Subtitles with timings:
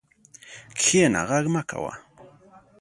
[0.77, 1.93] کښېنه، غږ مه کوه.